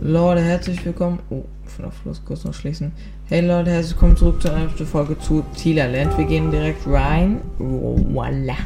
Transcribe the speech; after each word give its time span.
Leute, 0.00 0.42
herzlich 0.42 0.84
willkommen. 0.84 1.20
Oh, 1.30 1.44
von 1.66 1.84
der 1.84 1.92
Fluss 1.92 2.20
kurz 2.24 2.42
noch 2.44 2.52
schließen. 2.52 2.90
Hey 3.26 3.46
Leute, 3.46 3.70
herzlich 3.70 3.92
willkommen 3.92 4.16
zurück 4.16 4.42
zu 4.42 4.52
einer 4.52 4.68
Folge 4.68 5.16
zu 5.20 5.44
Tila 5.56 5.86
Land. 5.86 6.18
Wir 6.18 6.24
gehen 6.24 6.50
direkt 6.50 6.84
rein. 6.88 7.40
Oh, 7.60 7.96
voila. 8.08 8.56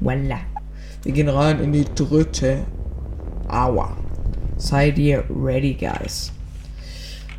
Voila. 0.00 0.40
Wir 1.04 1.12
gehen 1.12 1.28
rein 1.28 1.60
in 1.60 1.72
die 1.72 1.84
dritte 1.94 2.64
Hour. 3.48 3.96
Seid 4.56 4.98
ihr 4.98 5.22
ready, 5.30 5.74
guys? 5.74 6.32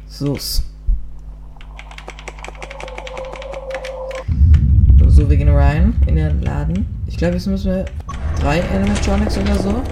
So. 0.08 0.38
So, 5.10 5.30
wir 5.30 5.36
gehen 5.36 5.50
rein 5.50 5.94
in 6.08 6.16
den 6.16 6.42
Laden. 6.42 6.86
Ich 7.06 7.18
glaube, 7.18 7.34
jetzt 7.34 7.48
müssen 7.48 7.70
wir 7.70 7.86
drei 8.40 8.64
Animatronics 8.64 9.38
oder 9.38 9.56
so. 9.60 9.84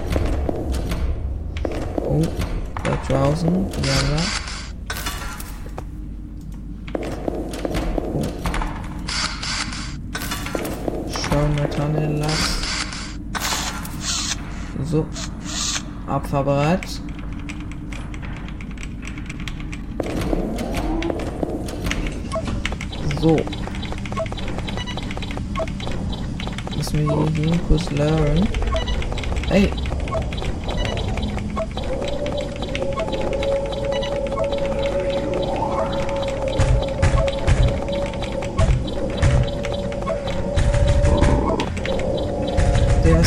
Oh, 2.06 2.22
draußen. 3.06 3.66
Ja, 3.84 4.16
Oh. 8.14 8.22
Schau 11.10 11.48
mal, 11.56 11.68
Tanne, 11.70 12.18
Lachs. 12.18 12.58
So. 14.84 15.06
Abfahrbereit. 16.06 16.86
So. 23.20 23.36
Müssen 26.76 26.98
wir 27.08 27.28
hier 27.34 27.58
kurz 27.68 27.90
lernen. 27.90 28.48
Hey. 29.48 29.70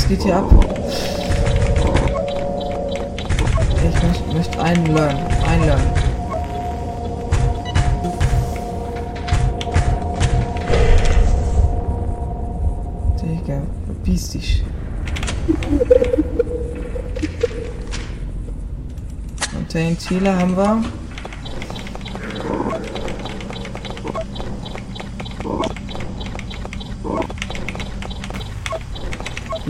Was 0.02 0.08
geht 0.08 0.24
hier 0.24 0.36
ab? 0.36 0.50
Ich 3.84 4.04
möchte, 4.04 4.34
möchte 4.34 4.62
einen 4.62 4.86
lernen. 4.96 5.20
Einen 5.48 5.66
lernen. 5.66 5.94
Digga, 13.22 13.62
verpiss 13.86 14.30
dich. 14.32 14.64
Den 19.74 19.98
Ziele 19.98 20.38
haben 20.38 20.58
wir. 20.58 20.84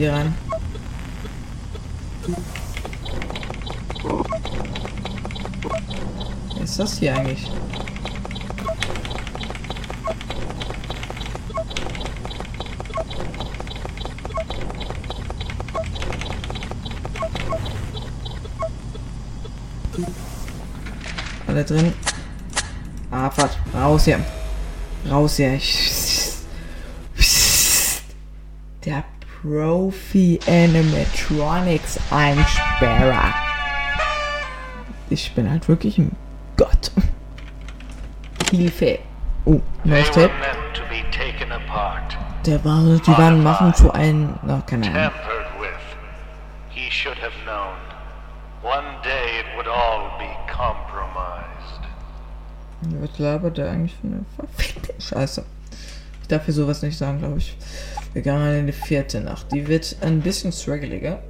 Hier 0.02 0.14
rein. 0.14 0.34
Was 6.58 6.70
ist 6.72 6.80
das 6.80 6.98
hier 6.98 7.16
eigentlich? 7.16 7.48
Alle 21.46 21.64
drin. 21.64 21.94
Abfahrt. 23.12 23.56
Raus 23.76 24.06
hier. 24.06 24.20
Raus 25.08 25.36
hier. 25.36 25.50
Der 25.50 25.60
Profi 29.52 30.40
Animatronics 30.48 32.00
Einsperrer. 32.10 33.34
Ich 35.10 35.36
bin 35.36 35.50
halt 35.50 35.68
wirklich 35.68 35.98
ein 35.98 36.16
Gott. 36.56 36.90
Hilfe. 38.50 39.00
Oh, 39.44 39.60
neues 39.84 40.10
Tape. 40.12 40.32
Der 42.46 42.64
war, 42.64 42.98
die 43.06 43.12
waren 43.12 43.44
machen 43.44 43.74
zu 43.74 43.92
einem, 43.92 44.40
na, 44.44 44.62
keine 44.66 44.86
Ahnung. 44.86 44.96
tampered 44.96 45.60
with. 45.60 45.70
He 46.70 46.90
should 46.90 47.18
have 47.22 47.34
known. 47.44 47.76
One 48.64 49.02
day 49.04 49.42
it 49.42 49.48
would 49.58 49.68
all 49.68 50.18
be 50.18 50.30
compromised. 50.50 51.82
Was 53.02 53.20
labert 53.20 53.58
der 53.58 53.72
eigentlich 53.72 53.96
für 54.00 54.08
eine 54.08 54.26
verfickte 54.38 54.94
Scheiße? 54.98 55.44
Darf 56.32 56.46
hier 56.46 56.54
sowas 56.54 56.82
nicht 56.82 56.98
sagen, 56.98 57.20
glaube 57.20 57.40
ich. 57.40 57.58
Wir 58.14 58.22
gehen 58.22 58.42
in 58.60 58.66
die 58.66 58.72
vierte 58.72 59.20
Nacht. 59.20 59.52
Die 59.52 59.68
wird 59.68 59.98
ein 60.00 60.22
bisschen 60.22 60.54
struggeliger. 60.54 61.22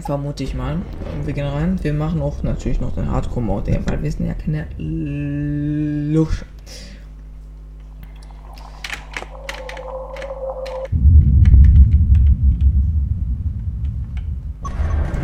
Vermute 0.00 0.42
ich 0.42 0.54
mal. 0.54 0.78
Wir 1.26 1.34
gehen 1.34 1.46
rein. 1.46 1.78
Wir 1.82 1.92
machen 1.92 2.22
auch 2.22 2.42
natürlich 2.42 2.80
noch 2.80 2.94
den 2.94 3.10
Hardcore-Mode, 3.10 3.72
eben, 3.72 3.86
weil 3.90 4.02
wir 4.02 4.10
sind 4.10 4.26
ja 4.26 4.32
keine 4.32 4.66
Lusche. 4.78 6.46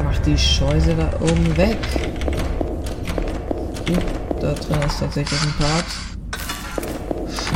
Mach 0.04 0.18
die 0.18 0.36
Scheiße 0.36 0.94
da 0.96 1.10
oben 1.22 1.56
weg. 1.56 1.78
Da 4.38 4.52
drin 4.52 4.82
ist 4.86 5.00
tatsächlich 5.00 5.40
ein 5.40 5.54
Part. 5.58 6.09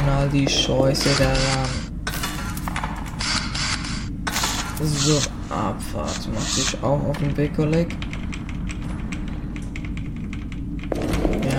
Schnall 0.05 0.29
die 0.29 0.47
Scheiße 0.47 1.09
daran. 1.19 1.71
So, 4.83 5.17
Abfahrt. 5.49 6.29
Mach 6.35 6.55
dich 6.55 6.77
auch 6.83 7.03
auf 7.09 7.17
den 7.17 7.35
Weg, 7.39 7.57
Kolleg. 7.57 7.97
Ja, 11.43 11.57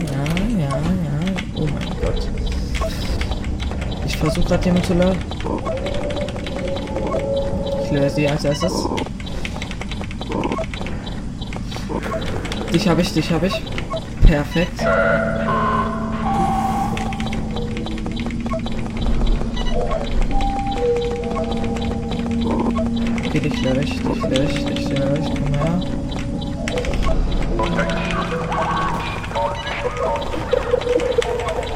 ja, 0.00 0.24
ja, 0.58 0.68
ja. 0.68 0.78
Oh 1.54 1.60
mein 1.60 2.00
Gott. 2.00 2.28
Ich 4.04 4.16
versuche 4.16 4.46
gerade 4.46 4.64
jemanden 4.64 4.86
zu 4.88 4.94
lernen. 4.94 5.18
Ich 7.84 7.90
löse 7.92 8.14
sie 8.16 8.28
als 8.28 8.44
erstes. 8.44 8.88
Dich 12.72 12.88
habe 12.88 13.02
ich, 13.02 13.12
dich 13.12 13.30
habe 13.30 13.46
ich. 13.46 13.62
Perfekt. 14.26 14.82
Okay, 23.36 23.50
dich 23.50 23.62
löse 23.62 23.80
ich, 23.80 23.90
dich 23.90 24.22
löse 24.22 24.44
ich, 24.44 24.64
dich 24.64 24.88
löse 24.88 25.20
ich. 25.20 25.28
Komm 25.36 25.52
her. 25.52 25.76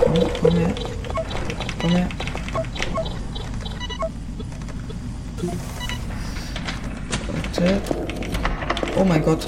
Komm, 0.03 0.31
komm 0.41 0.56
her. 0.56 0.72
Komm 1.81 1.91
her. 1.91 2.09
Warte. 7.26 7.81
Oh 8.97 9.04
mein 9.04 9.22
Gott. 9.22 9.47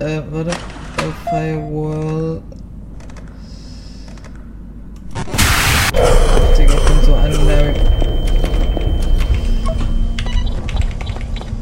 Äh, 0.00 0.22
warte. 0.32 0.50
Äh, 0.50 1.12
Firewall. 1.30 2.42
Digga, 6.58 6.74
ich 6.74 6.84
bin 6.86 7.00
so 7.04 7.14
ein 7.14 7.46
Larry. 7.46 7.74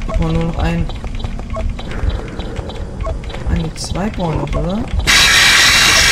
Ich 0.06 0.20
brauche 0.20 0.32
nur 0.32 0.44
noch 0.44 0.58
ein. 0.58 0.86
Noch, 4.16 4.42
oder? 4.54 4.78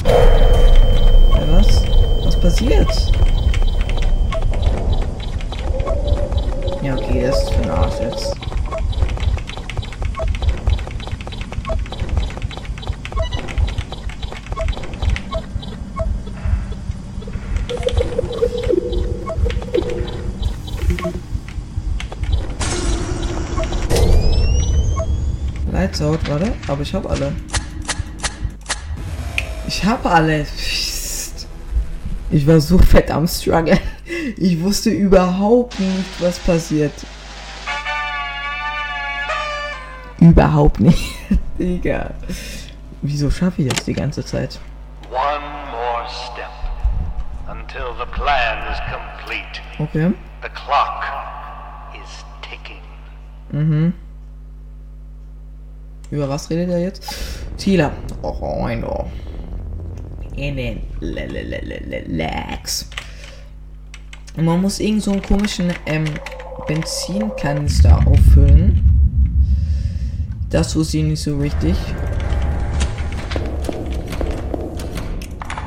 Ja, 0.04 1.56
was? 1.56 1.82
Was 2.25 2.40
passiert? 2.40 3.12
Ja, 6.82 6.94
okay, 6.96 7.22
das 7.26 7.43
ist 7.43 7.50
für 7.50 7.62
ein 7.62 7.70
Arsch 7.70 8.00
jetzt. 8.00 8.37
Lights 25.70 26.02
out, 26.02 26.19
warte, 26.28 26.52
aber 26.66 26.82
ich 26.82 26.93
hab 26.94 27.08
alle. 27.08 27.32
Ich 29.82 29.88
hab 29.88 30.06
alle. 30.06 30.44
Psst. 30.44 31.49
Ich 32.31 32.46
war 32.46 32.61
so 32.61 32.79
fett 32.79 33.11
am 33.11 33.26
Struggle. 33.26 33.76
Ich 34.37 34.61
wusste 34.62 34.90
überhaupt 34.90 35.81
nicht, 35.81 36.20
was 36.20 36.38
passiert. 36.38 36.93
überhaupt 40.20 40.79
nicht. 40.79 41.17
Digga. 41.58 42.11
Wieso 43.00 43.29
schaffe 43.29 43.62
ich 43.62 43.70
das 43.70 43.84
die 43.84 43.93
ganze 43.93 44.25
Zeit? 44.25 44.61
One 45.11 45.44
more 45.73 46.06
step 46.08 46.52
until 47.50 47.93
the 47.99 48.06
plan 48.12 48.73
is 48.73 48.79
complete. 48.88 49.61
Okay. 49.81 50.12
The 50.43 50.49
clock 50.50 51.02
is 52.00 52.25
ticking. 52.49 52.82
Mhm. 53.50 53.94
Über 56.12 56.29
was 56.29 56.49
redet 56.50 56.70
er 56.70 56.79
jetzt? 56.79 57.05
Tila. 57.56 57.90
Oh, 58.23 58.64
I 58.69 58.76
know. 58.76 59.11
In 60.37 60.56
den 60.56 60.81
Le- 61.00 61.26
Le- 61.26 61.43
Le- 61.43 61.61
Le- 61.61 61.82
Le- 61.87 62.05
Legs. 62.08 62.88
Und 64.37 64.44
Man 64.46 64.62
muss 64.62 64.81
irgend 64.81 65.02
so 65.02 65.12
einen 65.12 65.23
komischen 65.23 65.73
ähm, 65.87 66.05
Benzinkanister 66.67 67.99
auffüllen. 68.06 68.88
Das 70.49 70.75
wusste 70.76 70.99
ich 70.99 71.05
nicht 71.05 71.23
so 71.23 71.37
richtig. 71.38 71.76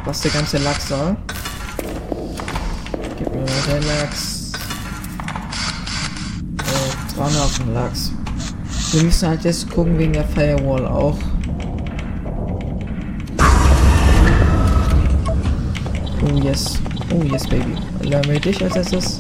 Was 0.06 0.22
der 0.22 0.32
ganze 0.32 0.58
Lachs 0.60 0.88
soll. 0.90 1.16
Gib 3.18 3.34
mir 3.34 3.42
mal 3.42 3.80
den 3.80 3.88
Lachs. 3.88 4.52
Äh, 6.58 7.16
300 7.16 7.42
auf 7.42 7.58
den 7.58 7.74
Lachs. 7.74 8.12
Wir 8.92 9.04
müssen 9.04 9.28
halt 9.30 9.44
jetzt 9.44 9.70
gucken 9.70 9.98
wegen 9.98 10.14
der 10.14 10.28
Firewall 10.28 10.86
auch. 10.86 11.18
Yes. 16.46 16.80
Oh 17.12 17.24
yes, 17.24 17.48
baby. 17.48 17.76
Lernen 18.02 18.32
wir 18.32 18.40
dich 18.40 18.64
als 18.64 18.76
erstes. 18.76 19.20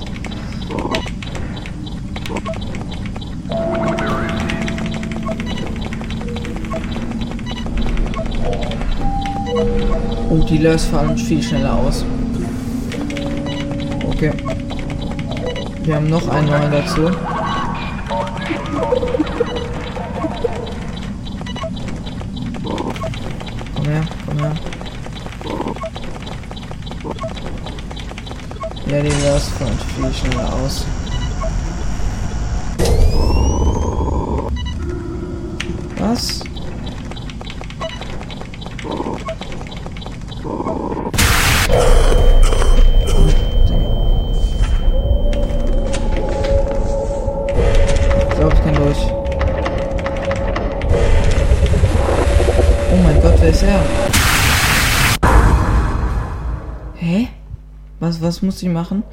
Oh, 10.29 10.43
die 10.49 10.59
vor 10.85 10.99
allem 10.99 11.17
viel 11.17 11.41
schneller 11.41 11.73
aus. 11.73 12.05
Okay. 14.07 14.31
Wir 15.83 15.95
haben 15.95 16.09
noch 16.09 16.27
einen 16.27 16.47
neuen 16.47 16.71
dazu. 16.71 17.09
Vor 29.35 29.67
allem 29.67 29.77
viel 29.77 30.13
schneller 30.13 30.53
aus. 30.53 30.85
Was, 58.05 58.21
was 58.21 58.43
muss 58.43 58.61
ich 58.61 58.69
machen? 58.69 59.03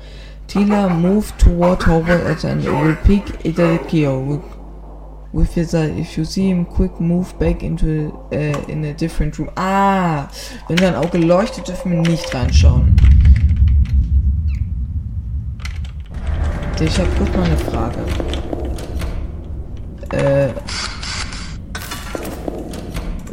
Tila 0.48 0.90
move 0.90 1.32
toward 1.38 1.86
Howard 1.86 2.26
at 2.26 2.44
and 2.44 2.62
will 2.62 2.94
peek 3.06 3.22
at 3.42 3.56
the 3.56 3.78
key. 3.88 4.06
With 5.32 5.54
his 5.54 5.74
eye, 5.74 5.98
if 5.98 6.18
you 6.18 6.26
see 6.26 6.50
him 6.50 6.66
quick 6.66 7.00
move 7.00 7.32
back 7.38 7.62
into 7.62 8.12
äh, 8.30 8.52
in 8.68 8.84
a 8.84 8.92
different 8.92 9.38
room. 9.38 9.48
Ah, 9.56 10.28
wenn 10.68 10.76
dein 10.76 10.94
Auge 10.94 11.16
leuchtet, 11.16 11.68
dürfen 11.68 11.92
wir 11.92 12.00
nicht 12.02 12.34
reinschauen. 12.34 12.94
Ich 16.78 16.98
habe 16.98 17.08
kurz 17.16 17.34
mal 17.34 17.44
eine 17.44 17.56
Frage. 17.56 17.98
Äh, 20.10 20.48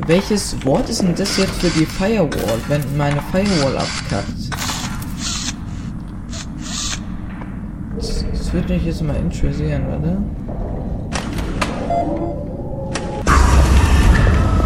welches 0.08 0.56
Wort 0.64 0.88
ist 0.88 1.02
denn 1.02 1.16
das 1.16 1.36
jetzt 1.36 1.56
für 1.56 1.70
die 1.78 1.86
Firewall, 1.86 2.62
wenn 2.70 2.82
meine 2.96 3.22
Firewall 3.34 3.78
abkackt? 3.78 4.59
Das, 8.50 8.56
würde 8.56 8.74
mich 8.74 8.86
jetzt 8.86 9.04
mal 9.04 9.16
interessieren, 9.16 9.84
warte. 9.90 10.18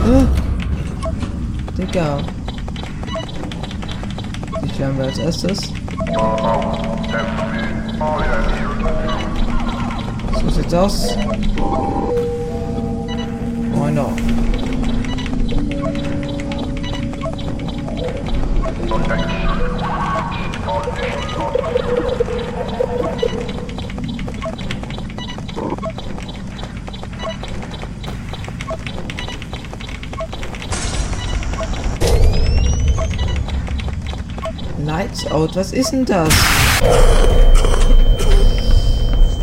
Ah. 0.07 0.25
Digga. 1.77 2.19
Die 4.63 4.69
klären 4.69 4.97
wir 4.97 5.03
als 5.03 5.17
erstes. 5.17 5.73
So 10.41 10.49
sieht's 10.49 10.73
aus. 10.73 11.17
Moin 13.75 13.95
doch. 13.97 14.13
Lights 22.63 22.92
out, 35.31 35.55
was 35.55 35.71
ist 35.71 35.91
denn 35.91 36.05
das? 36.05 36.29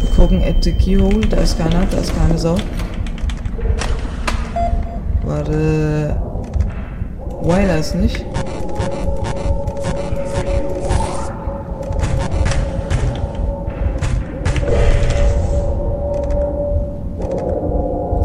Wir 0.01 0.11
gucken 0.17 0.43
at 0.45 0.63
the 0.65 0.73
keyhole, 0.73 1.27
da 1.27 1.39
ist 1.39 1.59
keiner, 1.59 1.87
da 1.91 1.99
ist 1.99 2.15
keine 2.17 2.37
Sau. 2.39 2.57
Warte. 5.25 6.21
Weiler 7.43 7.79
ist 7.79 7.95
nicht. 7.95 8.25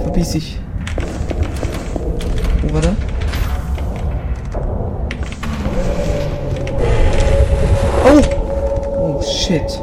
Verbiss 0.03 0.31
dich. 0.31 0.59
Wo 2.63 2.73
war 2.73 2.81
der? 2.81 2.95
Shit. 9.45 9.79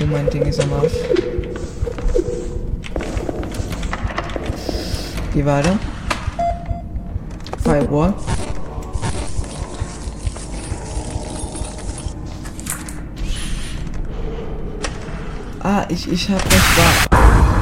Oh, 0.00 0.06
mein 0.10 0.30
Ding 0.30 0.42
ist 0.46 0.60
am 0.60 0.72
Arsch. 0.72 0.94
Geh 5.34 5.44
weiter. 5.44 5.78
Firewall. 7.62 8.14
Ah, 15.60 15.84
ich, 15.90 16.10
ich 16.10 16.30
hab 16.30 16.42
das 16.44 16.78
war. 16.78 17.20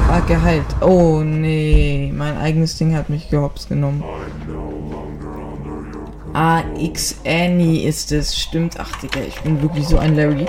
Ah, 0.09 0.21
geheilt. 0.25 0.65
Oh, 0.79 1.23
nee. 1.23 2.13
Mein 2.15 2.37
eigenes 2.37 2.77
Ding 2.77 2.95
hat 2.95 3.09
mich 3.09 3.29
gehops 3.29 3.67
genommen. 3.67 4.01
Ah, 6.33 6.63
X 6.79 7.15
Annie 7.25 7.83
ist 7.83 8.11
es. 8.11 8.37
Stimmt. 8.37 8.75
Ach, 8.79 8.91
Digga, 9.01 9.19
ich 9.27 9.39
bin 9.41 9.61
wirklich 9.61 9.87
so 9.87 9.97
ein 9.97 10.15
Larry. 10.15 10.45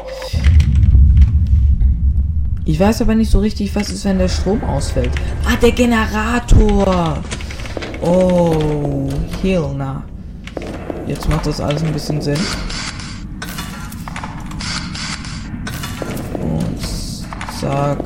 Ich 2.65 2.79
weiß 2.79 3.01
aber 3.01 3.15
nicht 3.15 3.31
so 3.31 3.39
richtig, 3.39 3.75
was 3.75 3.89
ist, 3.89 4.05
wenn 4.05 4.19
der 4.19 4.29
Strom 4.29 4.63
ausfällt. 4.65 5.11
Ah, 5.47 5.57
der 5.57 5.73
Generator. 5.73 7.23
Oh, 8.03 9.09
Hill, 9.41 9.71
na. 9.77 10.05
Jetzt 11.07 11.27
macht 11.31 11.47
das 11.47 11.61
alles 11.61 11.83
ein 11.83 11.93
bisschen 11.93 12.21
Sinn. 12.21 12.39
Und 16.35 16.79
sag. 17.59 17.99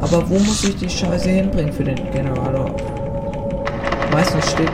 Aber 0.00 0.30
wo 0.30 0.38
muss 0.38 0.62
ich 0.62 0.76
die 0.76 0.88
Scheiße 0.88 1.28
hinbringen 1.28 1.72
für 1.72 1.82
den 1.82 1.96
Generator? 2.12 2.75
Meistens 4.16 4.50
steht. 4.50 4.70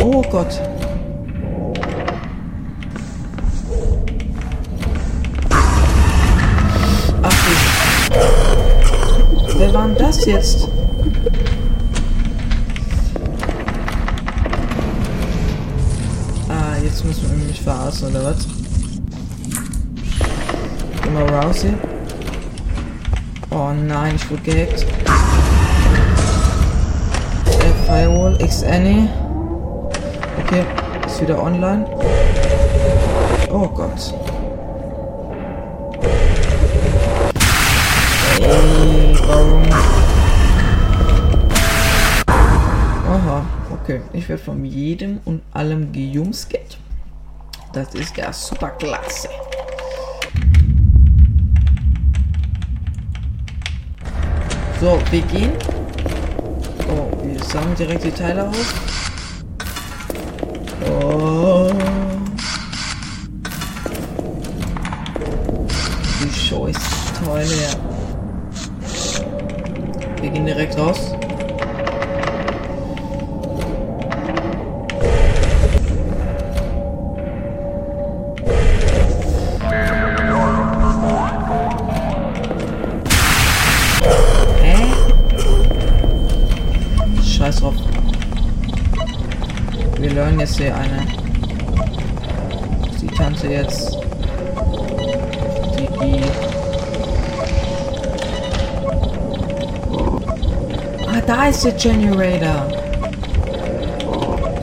Oh 0.00 0.22
Gott. 0.30 0.60
Ach. 7.22 7.32
Wer 9.58 9.74
war 9.74 9.88
denn 9.88 9.96
das 9.98 10.24
jetzt? 10.24 10.66
du 17.22 17.46
mich 17.46 17.60
verarschen 17.60 18.08
oder 18.08 18.24
was? 18.24 18.46
Immer 21.06 21.44
Rousey. 21.44 21.91
Oh 23.54 23.70
nein, 23.74 24.14
ich 24.16 24.30
wurde 24.30 24.42
gehackt. 24.44 24.86
Äh, 27.60 27.72
Firewall, 27.84 28.40
X 28.40 28.64
Annie. 28.64 29.10
Okay, 30.42 30.64
ist 31.06 31.20
wieder 31.20 31.42
online. 31.42 31.84
Oh 33.50 33.68
Gott. 33.68 34.14
Warum? 39.26 39.62
Aha, 43.06 43.44
okay. 43.70 44.00
Ich 44.14 44.30
werde 44.30 44.42
von 44.42 44.64
jedem 44.64 45.20
und 45.26 45.42
allem 45.52 45.92
gejumsket. 45.92 46.78
Das 47.74 47.92
ist 47.94 48.16
ja 48.16 48.32
super 48.32 48.70
klasse. 48.70 49.28
So, 54.82 54.98
wir 55.12 55.22
gehen. 55.22 55.52
Oh, 56.90 57.08
wir 57.24 57.40
sammeln 57.44 57.76
direkt 57.76 58.02
die 58.02 58.10
Teile 58.10 58.48
auf. 58.48 58.74
Oh. 60.90 61.70
Die 66.20 66.34
scheiß 66.36 66.76
Teile. 67.24 67.68
Wir 70.20 70.30
gehen 70.30 70.46
direkt 70.46 70.76
raus. 70.76 71.12
Lernen 90.22 90.38
jetzt 90.38 90.56
hier 90.56 90.72
eine. 90.72 91.04
Die 93.00 93.08
Tante 93.08 93.48
jetzt. 93.48 93.98
Die, 95.76 95.88
die. 95.98 96.22
Ah, 101.08 101.20
da 101.26 101.46
ist 101.48 101.64
der 101.64 101.72
Generator. 101.72 102.68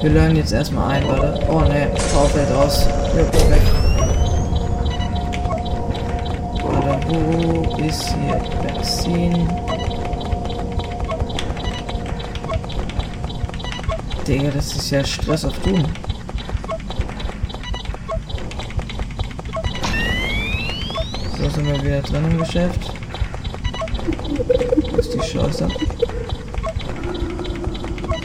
Wir 0.02 0.10
lernen 0.12 0.38
jetzt 0.38 0.54
erstmal 0.54 0.92
ein, 0.92 1.06
warte. 1.10 1.42
Oh 1.50 1.60
ne, 1.60 1.92
Power 2.14 2.30
fällt 2.30 2.52
aus. 2.54 2.88
Ja, 3.18 3.24
perfekt. 3.26 3.68
Warte, 6.64 7.06
wo 7.10 7.84
ist 7.86 8.16
hier 8.16 8.40
Benzin? 8.66 9.69
Digga, 14.30 14.52
das 14.52 14.76
ist 14.76 14.92
ja 14.92 15.04
Stress 15.04 15.44
auf 15.44 15.58
Tun. 15.58 15.84
So 21.36 21.50
sind 21.50 21.66
wir 21.66 21.84
wieder 21.84 22.02
drin 22.04 22.26
im 22.30 22.38
Geschäft. 22.38 22.94
Wo 24.92 24.98
ist 24.98 25.14
die 25.16 25.20
Scheiße? 25.20 25.68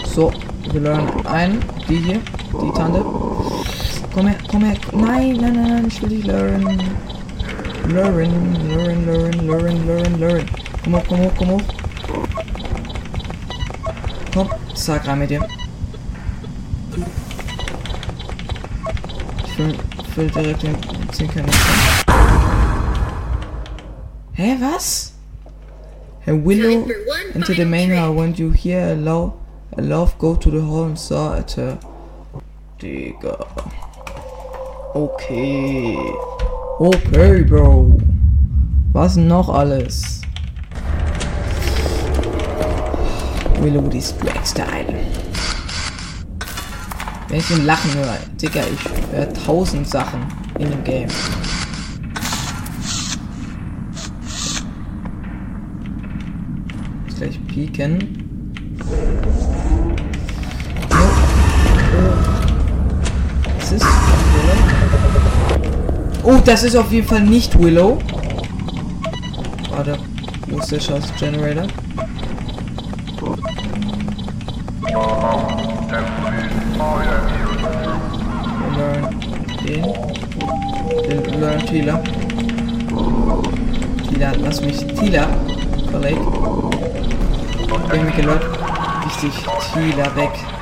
So, 0.05 0.31
wir 0.73 0.81
lernen 0.83 1.27
ein. 1.27 1.65
Die 1.89 1.97
hier. 1.97 2.21
Die 2.53 2.73
Tante. 2.77 3.03
Komm 4.13 4.27
her, 4.27 4.37
komm 4.47 4.63
her. 4.63 4.77
Nein, 4.93 5.39
nein, 5.41 5.55
nein, 5.55 5.69
nein, 5.69 5.85
ich 5.89 6.03
will 6.03 6.11
dich 6.11 6.27
lernen. 6.27 6.83
Lernen, 7.89 8.69
lernen, 8.69 9.07
lernen, 9.07 9.47
lernen, 9.47 9.87
lernen, 9.87 10.21
lernen. 10.21 10.51
Komm 10.85 10.97
hoch, 10.97 11.03
komm 11.09 11.21
hoch, 11.21 11.33
komm 11.39 11.51
hoch. 11.53 11.63
Komm, 14.35 14.51
sag 14.75 15.09
rein 15.09 15.21
mit 15.21 15.31
dir. 15.31 15.63
Füll, 19.55 19.75
füll 20.15 20.31
direkt 20.31 20.63
den 20.63 20.77
Benzinkanister. 20.99 21.73
Hä, 24.33 24.57
was? 24.61 25.13
Herr 26.21 26.45
Willow, 26.45 26.89
enter 27.35 27.55
the 27.55 27.65
main 27.65 27.91
hall 27.91 28.15
when 28.17 28.35
you 28.35 28.51
hear 28.51 28.93
a 28.93 28.95
low, 28.95 29.35
a 29.77 29.83
laugh, 29.83 30.17
go 30.19 30.35
to 30.35 30.51
the 30.51 30.61
hall 30.61 30.85
and 30.85 30.99
saw 30.99 31.35
at 31.37 31.53
her. 31.57 31.79
Digga. 32.81 33.47
Okay. 34.95 35.97
Okay, 36.81 37.43
Bro. 37.43 37.99
Was 38.93 39.17
noch 39.17 39.49
alles? 39.49 40.23
Willow, 43.61 43.89
die 43.89 44.01
Swag-Style. 44.01 44.95
Wenn 47.28 47.38
ich 47.38 47.50
ihn 47.50 47.64
lachen 47.66 47.93
höre, 47.95 48.19
Digga, 48.40 48.61
ich 48.61 49.12
höre 49.12 49.33
tausend 49.33 49.88
Sachen 49.88 50.21
in 50.59 50.71
dem 50.71 50.85
Game. 50.85 51.09
Jetzt 57.07 57.16
gleich 57.19 57.47
pieken. 57.47 58.78
Oh. 60.90 60.97
Oh. 60.97 62.14
Das 63.59 63.73
ist 63.73 63.85
Willow. 63.85 64.59
Oh, 66.23 66.40
das 66.45 66.62
ist 66.62 66.76
auf 66.76 66.93
jeden 66.93 67.09
Fall 67.09 67.23
nicht 67.23 67.59
Willow. 67.59 67.99
Warte, 69.71 69.99
wo 70.49 70.59
ist 70.59 70.71
der 70.71 70.81
scheiß 70.81 71.12
Generator? 71.19 71.66
Den 81.55 81.61
learn 81.61 81.67
Tila. 81.67 82.03
Tila, 84.09 84.33
lass 84.41 84.61
mich. 84.61 84.79
Kollege. 84.97 86.19
Wir 87.69 88.01
haben 88.01 88.17
gelernt. 88.17 88.43
Wichtig. 89.05 89.33
Tila 89.73 90.17
weg. 90.17 90.54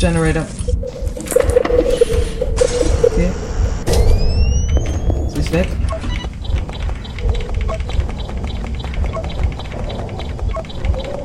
Generator. 0.00 0.46
Okay. 3.04 3.30
Sie 5.28 5.40
ist 5.40 5.52
weg. 5.52 5.68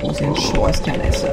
Wo 0.02 0.12
ist 0.12 0.20
denn 0.20 0.36
Scheißkanässe? 0.36 1.32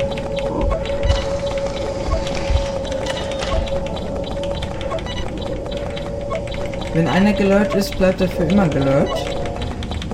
Wenn 6.94 7.08
einer 7.08 7.32
gelurrt 7.32 7.74
ist, 7.74 7.98
bleibt 7.98 8.20
er 8.20 8.28
für 8.28 8.44
immer 8.44 8.68
gelurrt. 8.68 9.26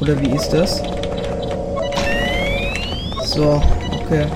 Oder 0.00 0.18
wie 0.18 0.30
ist 0.30 0.48
das? 0.48 0.82
So, 3.26 3.62
okay. 4.00 4.26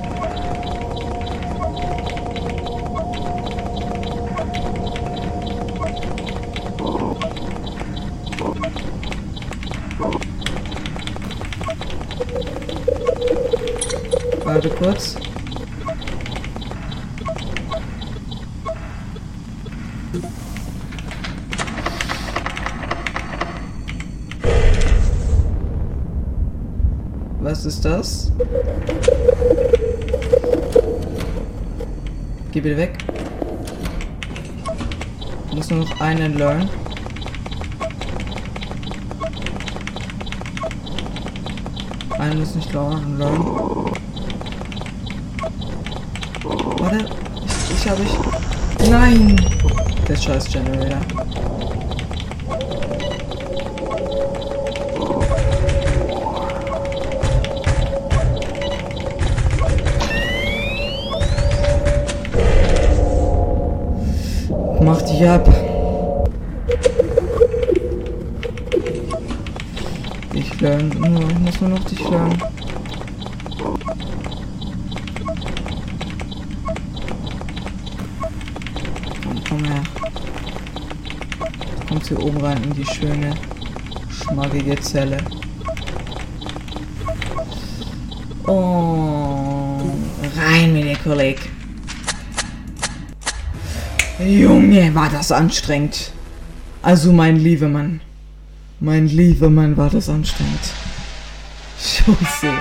Geh 32.52 32.60
bitte 32.60 32.76
weg. 32.76 32.98
Ich 35.48 35.54
muss 35.54 35.70
nur 35.70 35.80
noch 35.80 36.00
einen 36.00 36.36
learn. 36.36 36.68
Einen 42.18 42.40
muss 42.40 42.54
nicht 42.54 42.70
learn. 42.74 43.18
learn. 43.18 43.44
Warte. 46.78 47.08
Ich, 47.46 47.74
ich 47.74 47.88
habe 47.88 48.02
ich. 48.02 48.90
Nein! 48.90 49.40
Der 50.06 50.16
scheiß 50.16 50.52
Generator. 50.52 51.00
Dich 65.22 65.30
ab. 65.30 65.48
Ich 70.34 70.60
learn, 70.60 70.88
nur, 70.88 71.30
ich 71.30 71.38
muss 71.38 71.60
nur 71.60 71.70
noch 71.70 71.84
dich 71.84 72.00
lernen. 72.10 72.42
Komm, 79.22 79.42
komm 79.48 79.64
her. 79.64 79.82
Du 81.78 81.86
kommst 81.86 82.08
hier 82.08 82.20
oben 82.20 82.38
rein 82.38 82.64
in 82.64 82.74
die 82.74 82.84
schöne, 82.84 83.34
schmackige 84.10 84.74
Zelle. 84.80 85.18
Oh, 88.48 89.78
rein 90.36 90.72
mit 90.72 90.82
dir, 90.82 90.96
Kollege. 90.96 91.51
Junge, 94.26 94.94
war 94.94 95.08
das 95.10 95.32
anstrengend. 95.32 96.12
Also 96.82 97.12
mein 97.12 97.36
lieber 97.36 97.68
Mann. 97.68 98.00
Mein 98.80 99.06
lieber 99.06 99.48
Mann, 99.50 99.76
war 99.76 99.90
das 99.90 100.08
anstrengend. 100.08 100.60
Scheiße. 101.78 102.52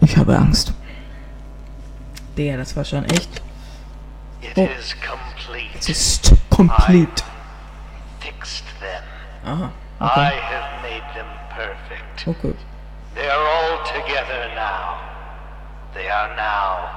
Ich 0.00 0.16
habe 0.16 0.36
Angst. 0.36 0.72
Der, 2.36 2.56
das 2.56 2.76
war 2.76 2.84
schon 2.84 3.04
echt. 3.06 3.40
It 4.40 4.52
Oh. 4.56 4.68
is 4.78 4.94
complete. 5.00 5.78
Es 5.78 5.88
ist 5.88 6.32
komplett. 6.50 7.24
Fixed 8.20 8.64
them. 8.80 9.02
Aha. 9.44 9.70
I 10.00 10.04
Okay. 10.04 10.40
have 10.40 10.82
made 10.82 11.04
them 11.14 11.26
perfect. 11.50 12.26
Oh 12.26 12.34
gut. 12.42 12.56
They 13.14 13.28
are 13.28 13.38
all 13.38 13.78
together 13.84 14.50
now. 14.54 14.98
They 15.94 16.08
are 16.10 16.34
now 16.36 16.88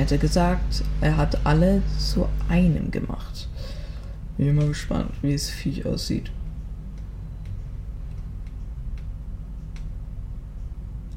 Hätte 0.00 0.18
gesagt, 0.18 0.82
er 1.00 1.16
hat 1.16 1.46
alle 1.46 1.82
zu 1.98 2.26
einem 2.48 2.90
gemacht. 2.90 3.48
Bin 4.36 4.54
mal 4.54 4.68
gespannt, 4.68 5.12
wie 5.20 5.32
das 5.32 5.50
Viech 5.50 5.84
aussieht. 5.84 6.30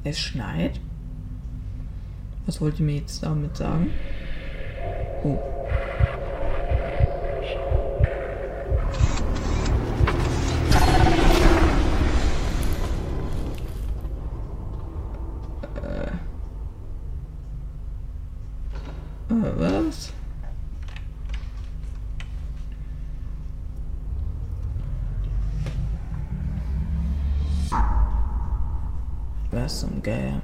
Es 0.04 0.18
schneit? 0.18 0.78
Was 2.44 2.60
wollt 2.60 2.78
ihr 2.78 2.84
mir 2.84 2.96
jetzt 2.96 3.22
damit 3.22 3.56
sagen? 3.56 3.90
Oh. 5.24 5.38
Zum 29.74 30.00
Geier? 30.04 30.40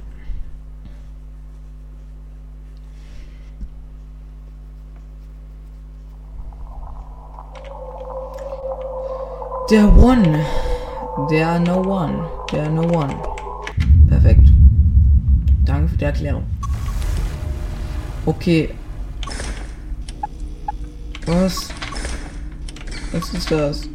Der 9.70 9.96
One. 9.96 10.44
Der 11.30 11.60
No 11.60 11.80
One. 11.80 12.28
Der 12.50 12.68
No 12.68 12.82
One. 12.82 13.14
Perfekt. 14.08 14.48
Danke 15.64 15.90
für 15.90 15.96
die 15.96 16.04
Erklärung. 16.06 16.42
Okay. 18.26 18.70
Was? 21.26 21.68
Was 23.12 23.32
ist 23.32 23.50
das? 23.52 23.88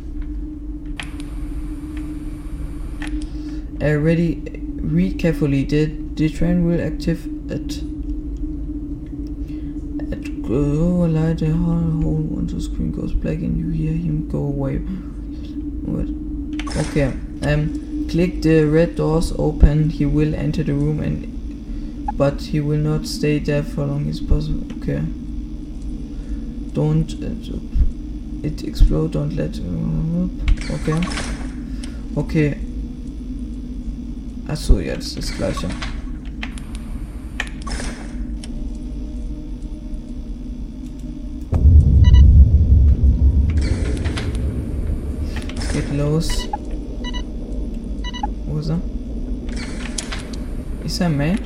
Uh, 3.82 4.02
ready. 4.02 4.55
Read 4.86 5.20
carefully. 5.20 5.64
The, 5.64 5.86
the 5.86 6.30
train 6.30 6.66
will 6.66 6.82
active 6.82 7.26
at. 7.52 7.78
At 10.12 10.42
go 10.44 11.08
light 11.10 11.40
the 11.40 11.52
whole 11.52 12.22
once 12.22 12.54
the 12.54 12.62
screen 12.62 12.92
goes 12.92 13.14
black 13.14 13.38
and 13.38 13.58
you 13.58 13.70
hear 13.70 13.94
him 13.94 14.30
go 14.30 14.38
away. 14.38 14.78
What? 14.78 16.10
Okay. 16.88 17.14
Um. 17.42 17.82
Click 18.10 18.44
the 18.44 18.66
red 18.66 18.96
doors 18.96 19.34
open. 19.38 19.90
He 19.90 20.06
will 20.06 20.36
enter 20.36 20.64
the 20.64 20.74
room 20.74 21.00
and 21.00 21.28
but 22.18 22.40
he 22.42 22.62
will 22.62 22.78
not 22.78 23.08
stay 23.08 23.40
there 23.40 23.64
for 23.64 23.86
long 23.86 24.08
as 24.08 24.22
possible. 24.22 24.64
Okay. 24.78 25.02
Don't 26.74 27.12
uh, 27.22 28.48
it 28.48 28.64
explode. 28.64 29.14
Don't 29.14 29.36
let. 29.36 29.58
Uh, 29.60 30.30
okay. 30.76 31.02
Okay. 32.16 32.60
Achso, 34.56 34.80
ja, 34.80 34.96
das 34.96 35.36
gleiche. 35.36 35.68
Es 45.58 45.70
geht 45.74 45.94
los. 45.98 46.30
Wo 48.48 48.60
ist 48.60 48.70
er? 48.70 48.80
Ist 50.84 51.02
er 51.02 51.10
Main? 51.10 51.40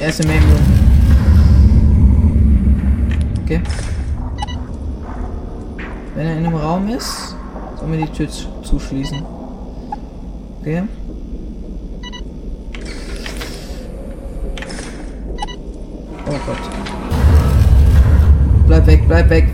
Er 0.00 0.08
ist 0.08 0.20
im 0.20 0.28
Main 0.28 0.42
Room. 0.42 0.62
Okay. 3.42 3.60
Wenn 6.14 6.26
er 6.26 6.38
in 6.38 6.46
einem 6.46 6.54
Raum 6.56 6.88
ist, 6.88 7.34
sollen 7.78 7.92
wir 7.92 8.06
die 8.06 8.12
Tür 8.12 8.28
zu- 8.28 8.48
zuschließen. 8.62 9.22
Okay. 10.64 10.82
Oh 16.26 16.38
Gott. 16.46 16.56
Bleib 18.66 18.86
weg, 18.86 19.02
bleib 19.06 19.28
weg. 19.28 19.48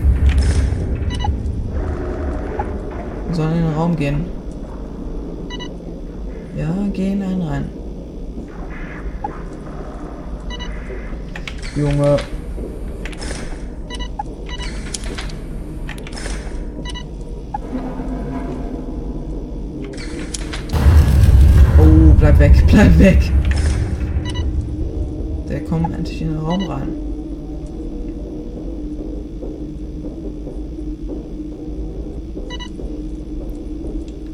Wir 3.27 3.35
sollen 3.35 3.57
in 3.57 3.63
den 3.63 3.73
Raum 3.73 3.97
gehen. 3.97 4.25
Ja, 6.55 6.73
gehen 6.93 7.21
einen 7.21 7.41
rein. 7.41 7.69
Junge. 11.75 12.17
Bleib 22.81 22.97
weg. 22.97 23.31
Der 25.47 25.59
kommt 25.65 25.93
endlich 25.93 26.19
in 26.19 26.29
den 26.29 26.39
Raum 26.39 26.63
rein. 26.63 26.87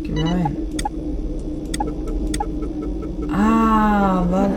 Geh 0.01 0.21
rein. 0.21 0.55
Ah, 3.33 4.25
warte. 4.29 4.55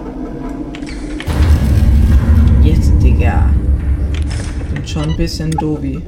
Jetzt, 2.62 2.92
Digga. 3.02 3.50
Bin 4.72 4.86
schon 4.86 5.02
ein 5.02 5.16
bisschen 5.16 5.50
dobi. 5.50 6.00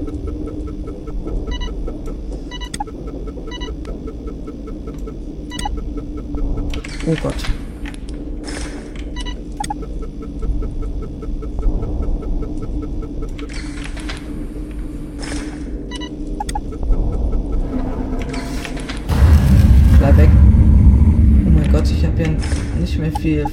Oh 7.09 7.17
Gott. 7.21 7.35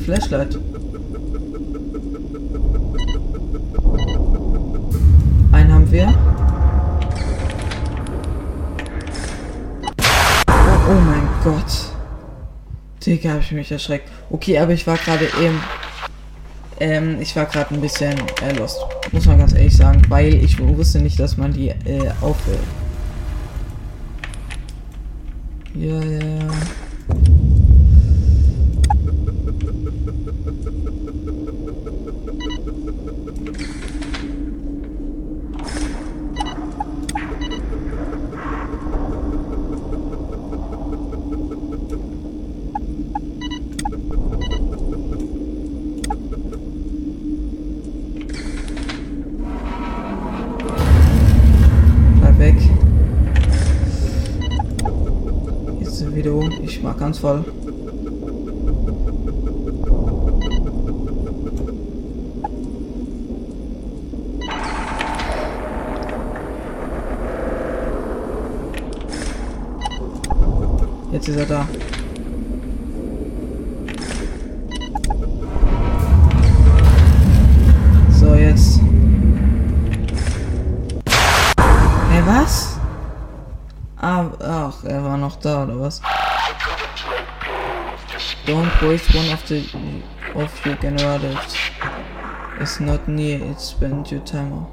Flashlight. 0.09 0.57
Einen 5.51 5.71
haben 5.71 5.91
wir. 5.91 6.11
Oh, 10.47 10.89
oh 10.89 10.99
mein 11.05 11.27
Gott. 11.43 11.93
Digga, 13.05 13.33
hab 13.33 13.41
ich 13.41 13.51
mich 13.51 13.71
erschreckt. 13.71 14.09
Okay, 14.31 14.57
aber 14.57 14.73
ich 14.73 14.87
war 14.87 14.97
gerade 14.97 15.25
eben. 15.25 15.61
Ähm, 16.79 17.21
ich 17.21 17.35
war 17.35 17.45
gerade 17.45 17.75
ein 17.75 17.81
bisschen 17.81 18.15
äh, 18.41 18.53
lost. 18.57 18.79
Muss 19.11 19.27
man 19.27 19.37
ganz 19.37 19.53
ehrlich 19.53 19.77
sagen, 19.77 20.01
weil 20.09 20.33
ich 20.33 20.57
wusste 20.59 21.01
nicht, 21.01 21.19
dass 21.19 21.37
man 21.37 21.53
die 21.53 21.69
äh, 21.69 22.09
aufhört. 22.21 22.57
Ja, 25.75 26.01
ja, 26.01 26.19
ja. 26.19 26.47
Bleib 52.19 52.39
weg. 52.39 52.55
Jetzt 55.79 55.97
sind 55.97 56.11
wir 56.11 56.17
wieder 56.17 56.33
um. 56.33 56.49
Voll. 57.17 57.43
Jetzt 71.11 71.27
ist 71.27 71.35
er 71.37 71.45
da. 71.45 71.67
Don't 88.49 88.81
waste 88.81 89.13
one 89.13 89.29
of 89.29 89.47
the 89.47 89.59
of 90.33 90.65
your 90.65 90.75
generators. 90.77 91.55
It's 92.59 92.79
not 92.79 93.07
near, 93.07 93.39
it 93.43 93.59
spent 93.61 94.09
your 94.11 94.21
timer. 94.21 94.65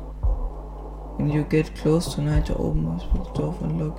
When 1.19 1.31
you 1.31 1.45
get 1.45 1.75
close 1.77 2.15
tonight, 2.15 2.49
you 2.49 2.55
open 2.55 2.97
the 2.97 3.05
door 3.35 3.55
and 3.61 3.79
look. 3.79 3.99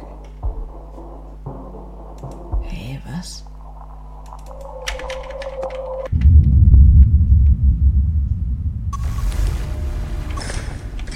Hey, 2.65 2.99
was? 3.05 3.43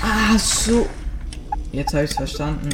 Ah, 0.03 0.37
so. 0.37 0.87
Jetzt 1.71 1.95
habe 1.95 2.03
ich 2.03 2.13
verstanden. 2.13 2.69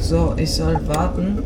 So, 0.00 0.33
ich 0.44 0.52
soll 0.52 0.78
warten. 0.88 1.42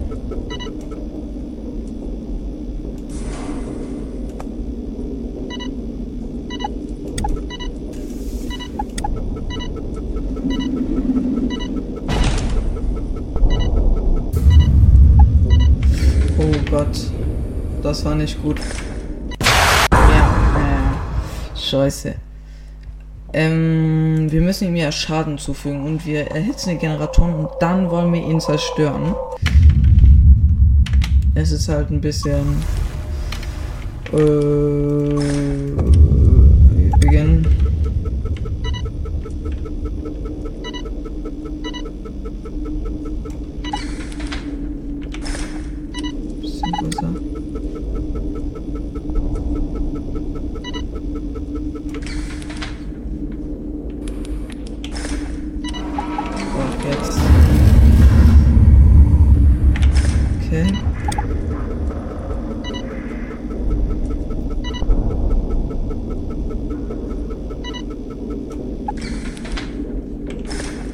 Oh 16.36 16.70
Gott, 16.70 16.88
das 17.82 18.04
war 18.04 18.16
nicht 18.16 18.42
gut. 18.42 18.60
Ja, 19.92 20.26
äh, 20.56 21.56
scheiße. 21.56 22.27
Ähm, 23.32 24.26
wir 24.30 24.40
müssen 24.40 24.68
ihm 24.68 24.76
ja 24.76 24.90
Schaden 24.90 25.38
zufügen 25.38 25.84
und 25.84 26.06
wir 26.06 26.30
erhitzen 26.30 26.70
die 26.70 26.78
Generatoren 26.78 27.34
und 27.34 27.50
dann 27.60 27.90
wollen 27.90 28.12
wir 28.12 28.22
ihn 28.22 28.40
zerstören. 28.40 29.14
Es 31.34 31.52
ist 31.52 31.68
halt 31.68 31.90
ein 31.90 32.00
bisschen. 32.00 32.62
Äh, 34.12 35.87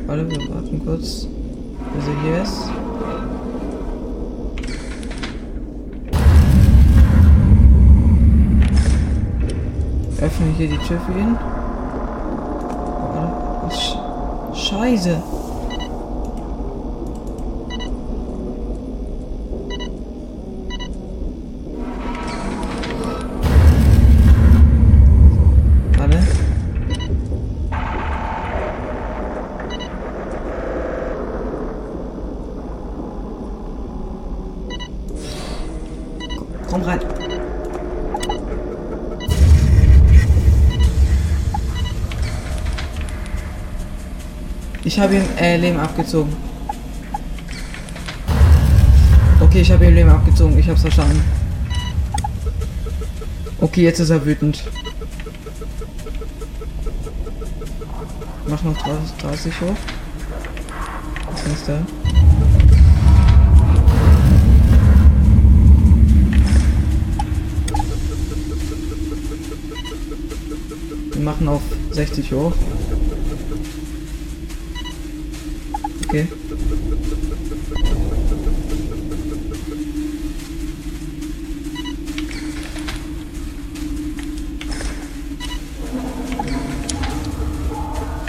Warte, 0.06 0.30
wir 0.30 0.54
warten 0.54 0.82
kurz, 0.84 1.26
bis 1.94 2.06
er 2.06 2.22
hier 2.22 2.42
ist. 2.42 2.70
Öffne 10.20 10.46
hier 10.56 10.68
die 10.68 10.78
Tür 10.78 11.00
für 11.00 11.18
ihn. 11.18 11.38
Scheiße. 14.54 15.22
Ich 44.94 45.00
habe 45.00 45.16
ihm 45.16 45.24
äh, 45.40 45.56
Leben 45.56 45.76
abgezogen. 45.76 46.32
Okay, 49.40 49.62
ich 49.62 49.72
habe 49.72 49.86
ihm 49.86 49.94
Leben 49.96 50.08
abgezogen. 50.08 50.56
Ich 50.56 50.68
hab's 50.68 50.82
verstanden. 50.82 51.20
Okay, 53.60 53.82
jetzt 53.82 53.98
ist 53.98 54.10
er 54.10 54.24
wütend. 54.24 54.62
Mach 58.46 58.62
noch 58.62 58.76
30, 58.84 59.16
30 59.20 59.60
hoch. 59.62 59.76
Dings 61.44 61.64
da. 61.66 61.84
Wir 71.14 71.22
machen 71.24 71.48
auf 71.48 71.62
60 71.90 72.32
hoch. 72.32 72.52
Okay. 76.14 76.28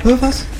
Was? 0.03 0.54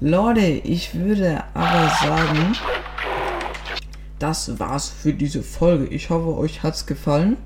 Leute, 0.00 0.40
ich 0.40 0.94
würde 0.94 1.42
aber 1.54 1.90
sagen, 2.00 2.56
das 4.20 4.60
war's 4.60 4.88
für 4.88 5.12
diese 5.12 5.42
Folge. 5.42 5.86
Ich 5.86 6.08
hoffe, 6.10 6.38
euch 6.38 6.62
hat's 6.62 6.86
gefallen. 6.86 7.36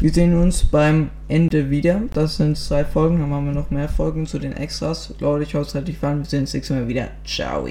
Wir 0.00 0.12
sehen 0.12 0.36
uns 0.36 0.64
beim 0.64 1.10
Ende 1.28 1.70
wieder. 1.70 2.02
Das 2.12 2.38
sind 2.38 2.58
zwei 2.58 2.84
Folgen, 2.84 3.20
dann 3.20 3.30
machen 3.30 3.46
wir 3.46 3.52
noch 3.52 3.70
mehr 3.70 3.88
Folgen 3.88 4.26
zu 4.26 4.40
den 4.40 4.54
Extras. 4.54 5.14
Leute, 5.20 5.44
ich 5.44 5.54
hoffe, 5.54 5.68
es 5.68 5.74
hat 5.76 5.84
euch 5.84 5.94
gefallen. 5.94 6.18
Wir 6.18 6.24
sehen 6.24 6.40
uns 6.40 6.54
nächstes 6.54 6.76
Mal 6.76 6.88
wieder. 6.88 7.10
Ciao. 7.24 7.68